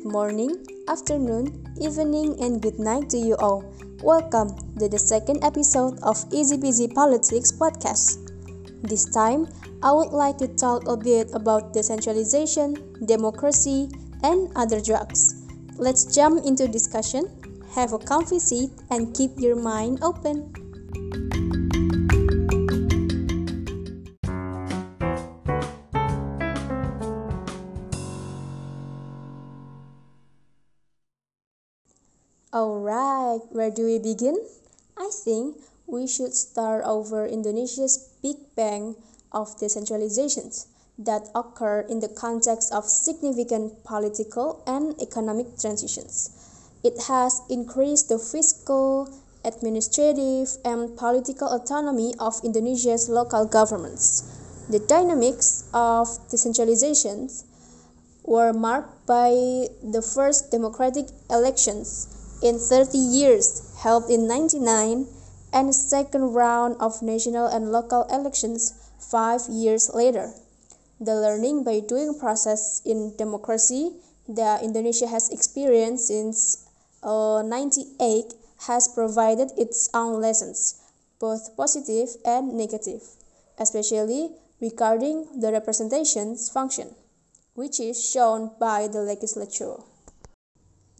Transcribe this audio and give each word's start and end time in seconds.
Good 0.00 0.12
morning, 0.12 0.56
afternoon, 0.88 1.76
evening, 1.78 2.40
and 2.40 2.62
good 2.62 2.78
night 2.78 3.10
to 3.10 3.18
you 3.18 3.36
all. 3.36 3.62
Welcome 4.02 4.56
to 4.78 4.88
the 4.88 4.98
second 4.98 5.44
episode 5.44 6.00
of 6.00 6.16
Easy 6.32 6.56
Busy 6.56 6.88
Politics 6.88 7.52
podcast. 7.52 8.16
This 8.80 9.04
time, 9.12 9.46
I 9.82 9.92
would 9.92 10.16
like 10.16 10.38
to 10.38 10.48
talk 10.48 10.88
a 10.88 10.96
bit 10.96 11.28
about 11.34 11.74
decentralization, 11.74 12.96
democracy, 13.04 13.90
and 14.22 14.48
other 14.56 14.80
drugs. 14.80 15.44
Let's 15.76 16.08
jump 16.08 16.46
into 16.46 16.66
discussion. 16.66 17.28
Have 17.76 17.92
a 17.92 17.98
comfy 17.98 18.38
seat 18.38 18.70
and 18.88 19.12
keep 19.12 19.36
your 19.36 19.56
mind 19.56 19.98
open. 20.00 20.48
Alright, 32.52 33.42
where 33.52 33.70
do 33.70 33.84
we 33.86 34.00
begin? 34.00 34.36
I 34.98 35.08
think 35.22 35.58
we 35.86 36.08
should 36.08 36.34
start 36.34 36.82
over 36.84 37.24
Indonesia's 37.24 38.10
Big 38.24 38.38
Bang 38.56 38.96
of 39.30 39.56
decentralizations 39.56 40.66
that 40.98 41.28
occur 41.32 41.86
in 41.88 42.00
the 42.00 42.08
context 42.08 42.72
of 42.72 42.86
significant 42.86 43.84
political 43.84 44.64
and 44.66 45.00
economic 45.00 45.60
transitions. 45.60 46.34
It 46.82 47.06
has 47.06 47.40
increased 47.48 48.08
the 48.08 48.18
fiscal, 48.18 49.08
administrative, 49.44 50.58
and 50.64 50.96
political 50.96 51.54
autonomy 51.54 52.14
of 52.18 52.40
Indonesia's 52.42 53.08
local 53.08 53.46
governments. 53.46 54.26
The 54.68 54.80
dynamics 54.80 55.70
of 55.72 56.08
decentralizations 56.26 57.44
were 58.24 58.52
marked 58.52 59.06
by 59.06 59.68
the 59.86 60.02
first 60.02 60.50
democratic 60.50 61.06
elections 61.30 62.16
in 62.42 62.58
30 62.58 62.96
years 62.96 63.74
held 63.82 64.10
in 64.10 64.26
99 64.26 65.06
and 65.52 65.74
second 65.74 66.32
round 66.32 66.76
of 66.80 67.02
national 67.02 67.46
and 67.46 67.72
local 67.72 68.04
elections 68.04 68.72
5 68.98 69.48
years 69.48 69.90
later. 69.92 70.32
The 71.00 71.14
learning 71.14 71.64
by 71.64 71.80
doing 71.80 72.18
process 72.18 72.82
in 72.84 73.16
democracy 73.16 73.92
that 74.28 74.62
Indonesia 74.62 75.08
has 75.08 75.28
experienced 75.30 76.08
since 76.08 76.68
uh, 77.02 77.42
98 77.42 78.34
has 78.68 78.88
provided 78.88 79.50
its 79.56 79.88
own 79.94 80.20
lessons, 80.20 80.80
both 81.18 81.56
positive 81.56 82.08
and 82.24 82.54
negative, 82.54 83.02
especially 83.58 84.36
regarding 84.60 85.40
the 85.40 85.50
representation's 85.50 86.50
function, 86.50 86.94
which 87.54 87.80
is 87.80 87.96
shown 87.96 88.50
by 88.60 88.86
the 88.86 89.00
legislature. 89.00 89.76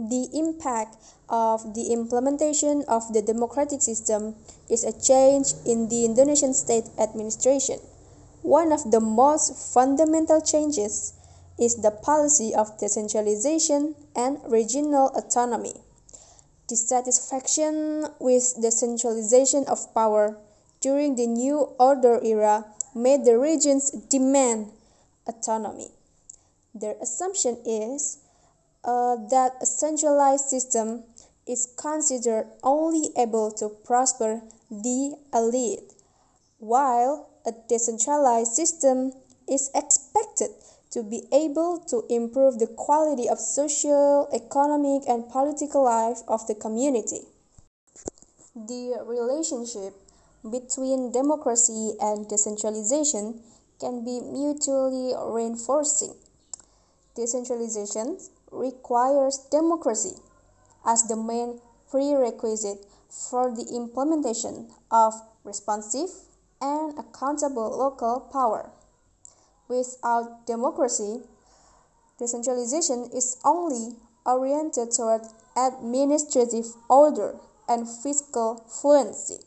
The 0.01 0.31
impact 0.33 0.97
of 1.29 1.75
the 1.75 1.93
implementation 1.93 2.85
of 2.89 3.13
the 3.13 3.21
democratic 3.21 3.83
system 3.83 4.35
is 4.71 4.83
a 4.83 4.97
change 4.97 5.53
in 5.67 5.91
the 5.91 6.07
Indonesian 6.07 6.55
state 6.55 6.89
administration. 6.99 7.79
One 8.41 8.73
of 8.73 8.91
the 8.91 9.01
most 9.01 9.53
fundamental 9.75 10.41
changes 10.41 11.13
is 11.59 11.77
the 11.77 11.91
policy 11.91 12.55
of 12.55 12.79
decentralization 12.79 13.95
and 14.17 14.41
regional 14.49 15.13
autonomy. 15.15 15.75
Dissatisfaction 16.67 18.07
with 18.19 18.57
the 18.57 18.71
centralization 18.71 19.67
of 19.69 19.93
power 19.93 20.39
during 20.81 21.17
the 21.17 21.27
New 21.27 21.77
Order 21.79 22.25
era 22.25 22.65
made 22.95 23.27
the 23.27 23.39
regions 23.39 23.91
demand 24.09 24.73
autonomy. 25.27 25.93
Their 26.75 26.97
assumption 27.03 27.59
is 27.67 28.17
uh, 28.85 29.17
that 29.29 29.53
a 29.61 29.67
centralized 29.67 30.47
system 30.47 31.05
is 31.47 31.69
considered 31.77 32.47
only 32.63 33.11
able 33.17 33.51
to 33.51 33.69
prosper 33.85 34.43
the 34.71 35.17
elite, 35.35 35.93
while 36.59 37.29
a 37.47 37.53
decentralized 37.69 38.53
system 38.53 39.13
is 39.49 39.71
expected 39.75 40.51
to 40.91 41.03
be 41.03 41.23
able 41.33 41.79
to 41.79 42.05
improve 42.11 42.59
the 42.59 42.67
quality 42.67 43.29
of 43.29 43.39
social, 43.39 44.29
economic, 44.33 45.03
and 45.09 45.29
political 45.31 45.85
life 45.85 46.19
of 46.29 46.47
the 46.47 46.55
community. 46.55 47.23
The 48.55 49.03
relationship 49.07 49.95
between 50.43 51.13
democracy 51.13 51.93
and 52.01 52.29
decentralization 52.29 53.41
can 53.81 54.05
be 54.05 54.21
mutually 54.21 55.15
reinforcing. 55.17 56.15
Decentralization 57.15 58.19
requires 58.51 59.39
democracy 59.51 60.17
as 60.85 61.09
the 61.09 61.17
main 61.17 61.61
prerequisite 61.91 62.87
for 63.09 63.55
the 63.55 63.67
implementation 63.75 64.69
of 64.91 65.15
responsive 65.45 66.11
and 66.61 66.99
accountable 66.99 67.77
local 67.77 68.21
power. 68.33 68.71
Without 69.69 70.47
democracy, 70.47 71.21
decentralization 72.19 73.09
is 73.15 73.37
only 73.45 73.97
oriented 74.27 74.91
toward 74.93 75.23
administrative 75.57 76.67
order 76.89 77.37
and 77.69 77.89
fiscal 77.89 78.65
fluency, 78.69 79.39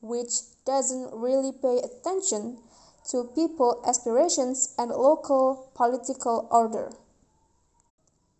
which 0.00 0.32
doesn't 0.64 1.10
really 1.12 1.52
pay 1.52 1.78
attention 1.78 2.58
to 3.10 3.24
people 3.34 3.82
aspirations 3.86 4.74
and 4.78 4.90
local 4.90 5.70
political 5.74 6.46
order. 6.50 6.92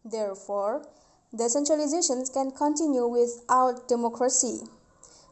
Therefore, 0.05 0.87
decentralization 1.35 2.25
can 2.33 2.51
continue 2.53 3.07
without 3.07 3.87
democracy. 3.87 4.63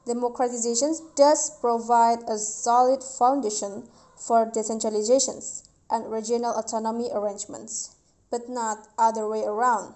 Democratization 0.07 0.95
does 1.17 1.51
provide 1.61 2.19
a 2.29 2.39
solid 2.39 3.03
foundation 3.03 3.89
for 4.17 4.47
decentralizations 4.47 5.69
and 5.91 6.11
regional 6.11 6.53
autonomy 6.53 7.09
arrangements, 7.13 7.97
but 8.31 8.49
not 8.49 8.89
other 8.99 9.29
way 9.29 9.45
around. 9.45 9.95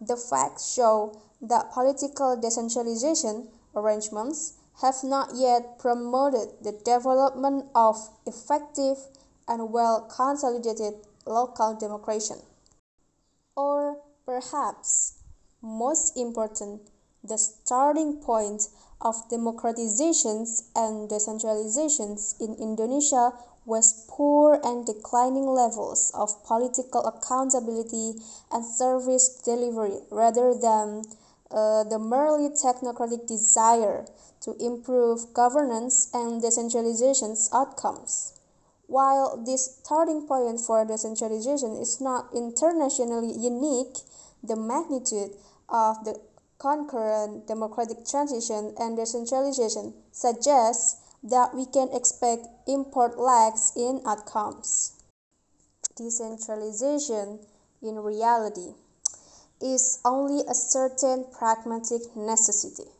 The 0.00 0.16
facts 0.16 0.72
show 0.72 1.20
that 1.40 1.72
political 1.72 2.36
decentralization 2.36 3.48
arrangements 3.74 4.54
have 4.82 5.04
not 5.04 5.34
yet 5.34 5.78
promoted 5.78 6.48
the 6.62 6.72
development 6.72 7.66
of 7.74 7.96
effective 8.26 8.96
and 9.46 9.72
well 9.72 10.00
consolidated 10.00 10.94
local 11.26 11.74
democracy. 11.74 12.34
Or 13.60 13.98
perhaps 14.24 15.20
most 15.60 16.16
important, 16.16 16.88
the 17.22 17.36
starting 17.36 18.16
point 18.16 18.68
of 19.02 19.28
democratizations 19.28 20.70
and 20.74 21.10
decentralizations 21.10 22.40
in 22.40 22.54
Indonesia 22.54 23.34
was 23.66 24.06
poor 24.08 24.58
and 24.64 24.86
declining 24.86 25.44
levels 25.44 26.10
of 26.14 26.42
political 26.42 27.04
accountability 27.04 28.22
and 28.50 28.64
service 28.64 29.28
delivery 29.28 30.00
rather 30.10 30.54
than 30.54 31.04
uh, 31.50 31.84
the 31.84 31.98
merely 31.98 32.48
technocratic 32.48 33.26
desire 33.26 34.06
to 34.40 34.56
improve 34.56 35.34
governance 35.34 36.08
and 36.14 36.42
decentralization's 36.42 37.50
outcomes. 37.52 38.39
While 38.90 39.36
this 39.46 39.76
starting 39.84 40.26
point 40.26 40.58
for 40.58 40.84
decentralization 40.84 41.76
is 41.76 42.00
not 42.00 42.34
internationally 42.34 43.30
unique, 43.30 43.98
the 44.42 44.56
magnitude 44.56 45.36
of 45.68 46.04
the 46.04 46.20
concurrent 46.58 47.46
democratic 47.46 48.04
transition 48.04 48.74
and 48.80 48.96
decentralization 48.96 49.94
suggests 50.10 50.96
that 51.22 51.54
we 51.54 51.66
can 51.66 51.88
expect 51.92 52.48
import 52.66 53.16
lags 53.16 53.70
in 53.76 54.02
outcomes. 54.04 54.98
Decentralization, 55.94 57.38
in 57.80 57.94
reality, 57.94 58.74
is 59.62 60.00
only 60.04 60.42
a 60.48 60.54
certain 60.54 61.26
pragmatic 61.30 62.16
necessity. 62.16 62.90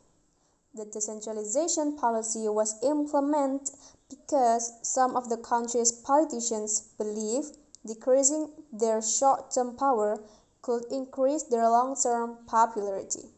The 0.73 0.85
decentralization 0.85 1.97
policy 1.97 2.49
was 2.49 2.79
implemented 2.85 3.75
because 4.11 4.73
some 4.83 5.17
of 5.17 5.29
the 5.31 5.37
country's 5.37 5.93
politicians 5.93 6.89
believe 6.99 7.45
decreasing 7.87 8.51
their 8.73 9.01
short 9.01 9.55
term 9.55 9.77
power 9.77 10.21
could 10.63 10.85
increase 10.91 11.45
their 11.45 11.69
long 11.71 11.97
term 11.97 12.37
popularity. 12.47 13.31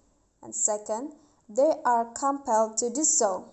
And 0.42 0.54
second, 0.54 1.12
they 1.48 1.72
are 1.84 2.06
compelled 2.06 2.78
to 2.78 2.90
do 2.90 3.04
so. 3.04 3.50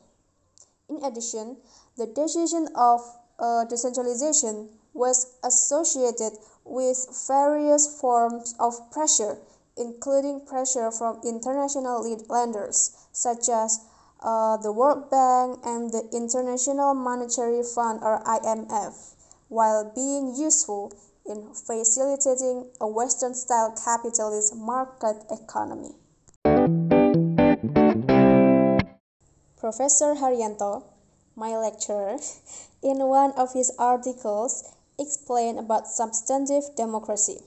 In 0.89 1.04
addition, 1.04 1.57
the 1.98 2.07
decision 2.07 2.68
of 2.75 3.01
uh, 3.38 3.66
decentralization 3.66 4.69
was 4.94 5.38
associated 5.44 6.33
with 6.66 7.07
various 7.27 8.00
forms 8.00 8.56
of 8.60 8.92
pressure, 8.92 9.38
including 9.77 10.45
pressure 10.45 10.92
from 10.92 11.21
international 11.24 12.01
lenders 12.27 12.92
such 13.12 13.50
as 13.50 13.80
uh, 14.21 14.57
the 14.57 14.71
World 14.71 15.10
Bank 15.10 15.60
and 15.66 15.92
the 15.92 16.07
International 16.12 16.94
Monetary 16.94 17.63
Fund 17.63 18.00
or 18.01 18.21
IMF, 18.24 19.16
while 19.48 19.92
being 19.95 20.36
useful 20.36 20.92
in 21.25 21.54
facilitating 21.54 22.69
a 22.81 22.88
Western 22.88 23.33
style 23.33 23.75
capitalist 23.75 24.56
market 24.56 25.24
economy. 25.31 25.95
Professor 29.57 30.16
Haryanto, 30.16 30.83
my 31.36 31.56
lecturer, 31.56 32.18
in 32.81 32.98
one 33.00 33.31
of 33.38 33.54
his 33.54 33.71
articles 33.77 34.63
explained 34.98 35.60
about 35.60 35.88
substantive 35.88 36.63
democracy. 36.75 37.39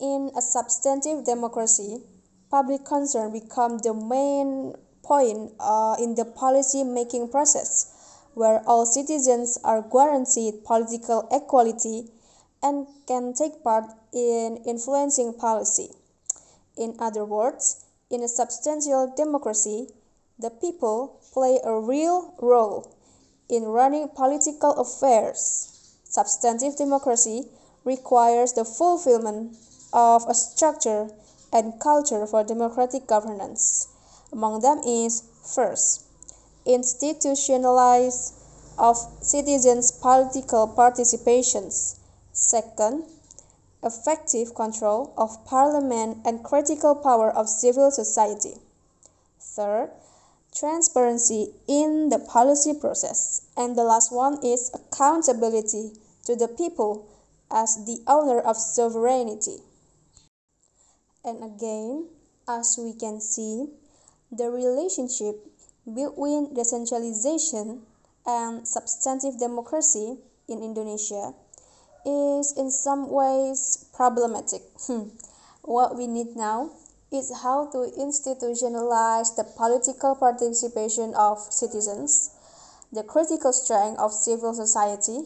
In 0.00 0.30
a 0.36 0.42
substantive 0.42 1.24
democracy, 1.24 2.02
public 2.50 2.84
concern 2.84 3.32
becomes 3.32 3.82
the 3.82 3.94
main 3.94 4.74
point 5.12 5.52
uh, 5.60 5.94
in 6.00 6.14
the 6.14 6.24
policy 6.24 6.82
making 6.82 7.28
process, 7.28 7.92
where 8.32 8.62
all 8.66 8.86
citizens 8.86 9.58
are 9.62 9.82
guaranteed 9.82 10.64
political 10.64 11.28
equality 11.30 12.08
and 12.62 12.86
can 13.06 13.34
take 13.34 13.62
part 13.62 13.84
in 14.14 14.56
influencing 14.64 15.34
policy. 15.34 15.90
In 16.78 16.96
other 16.98 17.26
words, 17.26 17.84
in 18.08 18.22
a 18.22 18.28
substantial 18.28 19.12
democracy, 19.14 19.88
the 20.38 20.48
people 20.48 21.20
play 21.34 21.60
a 21.62 21.78
real 21.78 22.32
role 22.40 22.96
in 23.50 23.64
running 23.64 24.08
political 24.08 24.72
affairs. 24.80 25.92
Substantive 26.04 26.74
democracy 26.76 27.44
requires 27.84 28.54
the 28.54 28.64
fulfillment 28.64 29.58
of 29.92 30.24
a 30.26 30.32
structure 30.32 31.10
and 31.52 31.78
culture 31.78 32.24
for 32.26 32.42
democratic 32.42 33.06
governance. 33.06 33.91
Among 34.32 34.60
them 34.60 34.80
is 34.84 35.22
first, 35.44 36.04
institutionalize 36.66 38.32
of 38.78 38.96
citizens' 39.20 39.92
political 39.92 40.66
participations. 40.66 41.98
Second, 42.32 43.04
effective 43.82 44.54
control 44.54 45.12
of 45.18 45.44
parliament 45.44 46.18
and 46.24 46.42
critical 46.42 46.94
power 46.94 47.30
of 47.30 47.48
civil 47.48 47.90
society. 47.90 48.54
Third, 49.38 49.90
transparency 50.54 51.54
in 51.66 52.08
the 52.08 52.18
policy 52.18 52.72
process. 52.72 53.42
And 53.56 53.76
the 53.76 53.84
last 53.84 54.12
one 54.12 54.38
is 54.44 54.70
accountability 54.72 55.92
to 56.26 56.36
the 56.36 56.48
people 56.48 57.06
as 57.50 57.84
the 57.84 58.02
owner 58.06 58.40
of 58.40 58.56
sovereignty. 58.56 59.58
And 61.24 61.42
again, 61.44 62.08
as 62.48 62.78
we 62.80 62.94
can 62.94 63.20
see, 63.20 63.68
the 64.32 64.50
relationship 64.50 65.36
between 65.84 66.54
decentralization 66.54 67.82
and 68.26 68.66
substantive 68.66 69.38
democracy 69.38 70.16
in 70.48 70.62
Indonesia 70.62 71.34
is 72.04 72.56
in 72.56 72.70
some 72.70 73.10
ways 73.10 73.84
problematic. 73.94 74.62
Hmm. 74.86 75.14
what 75.62 75.96
we 75.96 76.06
need 76.06 76.34
now 76.34 76.70
is 77.12 77.30
how 77.42 77.70
to 77.70 77.92
institutionalize 77.98 79.36
the 79.36 79.44
political 79.44 80.16
participation 80.16 81.14
of 81.14 81.38
citizens, 81.38 82.30
the 82.92 83.02
critical 83.02 83.52
strength 83.52 84.00
of 84.00 84.12
civil 84.12 84.54
society, 84.54 85.22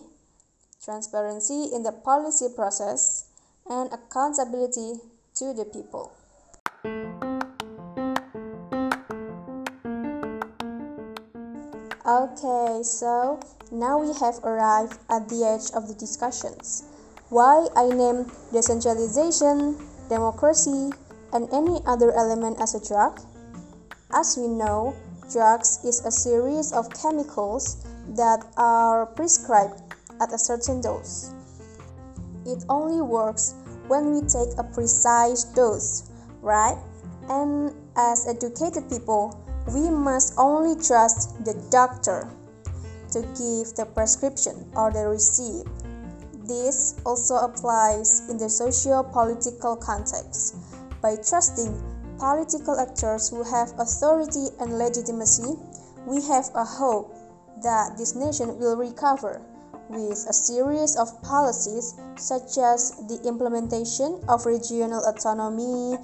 transparency 0.83 1.71
in 1.73 1.83
the 1.83 1.93
policy 1.93 2.49
process, 2.55 3.25
and 3.71 3.91
accountability 3.93 5.01
to 5.35 5.55
the 5.55 5.65
people. 5.65 6.13
Okay, 12.07 12.85
so 12.85 13.41
now 13.73 13.99
we 13.99 14.15
have 14.23 14.39
arrived 14.45 14.97
at 15.11 15.29
the 15.29 15.43
edge 15.43 15.75
of 15.75 15.89
the 15.89 15.95
discussions. 15.99 16.85
Why 17.31 17.67
I 17.75 17.89
named 17.89 18.31
decentralization, 18.53 19.75
democracy, 20.09 20.95
and 21.33 21.51
any 21.51 21.83
other 21.85 22.15
element 22.15 22.63
as 22.63 22.77
a 22.77 22.87
drug? 22.87 23.19
As 24.15 24.39
we 24.39 24.47
know, 24.47 24.95
drugs 25.33 25.81
is 25.83 26.07
a 26.07 26.13
series 26.13 26.71
of 26.71 26.87
chemicals 26.95 27.83
that 28.15 28.47
are 28.57 29.07
prescribed 29.07 29.83
at 30.23 30.33
a 30.33 30.39
certain 30.39 30.81
dose. 30.81 31.35
It 32.47 32.63
only 32.69 33.03
works 33.03 33.57
when 33.89 34.15
we 34.15 34.21
take 34.21 34.55
a 34.59 34.63
precise 34.63 35.43
dose, 35.43 36.09
right? 36.41 36.79
And 37.29 37.75
as 37.97 38.29
educated 38.29 38.89
people, 38.89 39.43
we 39.69 39.91
must 39.91 40.35
only 40.39 40.75
trust 40.81 41.45
the 41.45 41.55
doctor 41.71 42.29
to 43.13 43.23
give 43.39 43.75
the 43.75 43.87
prescription 43.95 44.71
or 44.75 44.93
the 44.93 45.09
receipt. 45.09 45.67
This 46.47 47.01
also 47.05 47.37
applies 47.37 48.29
in 48.31 48.39
the 48.39 48.49
socio 48.49 49.03
political 49.03 49.77
context 49.77 50.57
by 51.03 51.17
trusting 51.17 51.71
political 52.19 52.79
actors 52.81 53.29
who 53.29 53.43
have 53.45 53.73
authority 53.79 54.49
and 54.61 54.79
legitimacy, 54.79 55.55
we 56.07 56.23
have 56.23 56.51
a 56.55 56.65
hope 56.65 57.15
that 57.63 57.97
this 57.99 58.15
nation 58.15 58.59
will 58.59 58.77
recover 58.77 59.41
with 59.89 60.27
a 60.29 60.33
series 60.33 60.97
of 60.97 61.23
policies 61.23 61.95
such 62.17 62.59
as 62.59 62.91
the 63.09 63.21
implementation 63.25 64.21
of 64.29 64.47
regional 64.47 65.05
autonomy, 65.07 65.99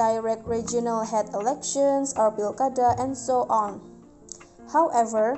direct 0.00 0.48
regional 0.48 1.04
head 1.04 1.28
elections 1.36 2.16
or 2.16 2.32
pilkada, 2.32 2.96
and 2.96 3.12
so 3.12 3.44
on. 3.52 3.84
However, 4.72 5.36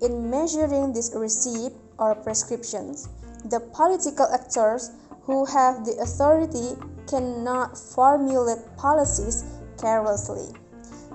in 0.00 0.30
measuring 0.30 0.92
this 0.92 1.10
receipt 1.18 1.74
or 1.98 2.14
prescriptions, 2.14 3.08
the 3.50 3.58
political 3.74 4.30
actors 4.30 4.94
who 5.26 5.44
have 5.46 5.82
the 5.82 5.98
authority 5.98 6.78
cannot 7.10 7.74
formulate 7.74 8.62
policies 8.76 9.42
carelessly. 9.82 10.54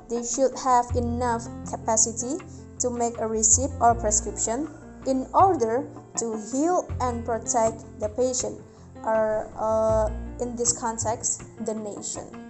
They 0.09 0.19
should 0.27 0.51
have 0.59 0.91
enough 0.99 1.47
capacity 1.71 2.43
to 2.83 2.89
make 2.89 3.15
a 3.19 3.27
receipt 3.27 3.71
or 3.79 3.95
prescription 3.95 4.67
in 5.07 5.23
order 5.33 5.87
to 6.19 6.35
heal 6.51 6.83
and 6.99 7.23
protect 7.23 7.79
the 8.03 8.09
patient, 8.09 8.59
or 9.07 9.47
uh, 9.55 10.11
in 10.43 10.57
this 10.57 10.75
context, 10.75 11.47
the 11.63 11.73
nation. 11.73 12.48